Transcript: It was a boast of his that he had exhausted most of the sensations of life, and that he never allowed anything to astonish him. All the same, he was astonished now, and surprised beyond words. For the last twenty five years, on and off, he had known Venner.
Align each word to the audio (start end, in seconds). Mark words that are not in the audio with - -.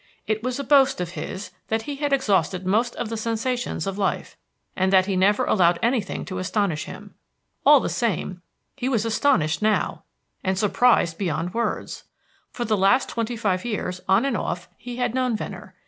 It 0.25 0.41
was 0.41 0.57
a 0.59 0.63
boast 0.63 0.99
of 0.99 1.11
his 1.11 1.51
that 1.67 1.83
he 1.83 1.97
had 1.97 2.11
exhausted 2.11 2.65
most 2.65 2.95
of 2.95 3.09
the 3.09 3.17
sensations 3.17 3.85
of 3.85 3.99
life, 3.99 4.35
and 4.75 4.91
that 4.91 5.05
he 5.05 5.15
never 5.15 5.45
allowed 5.45 5.77
anything 5.83 6.25
to 6.25 6.39
astonish 6.39 6.85
him. 6.85 7.13
All 7.67 7.79
the 7.79 7.87
same, 7.87 8.41
he 8.75 8.89
was 8.89 9.05
astonished 9.05 9.61
now, 9.61 10.01
and 10.43 10.57
surprised 10.57 11.19
beyond 11.19 11.53
words. 11.53 12.05
For 12.49 12.65
the 12.65 12.75
last 12.75 13.09
twenty 13.09 13.37
five 13.37 13.63
years, 13.63 14.01
on 14.09 14.25
and 14.25 14.35
off, 14.35 14.67
he 14.75 14.95
had 14.95 15.13
known 15.13 15.37
Venner. 15.37 15.75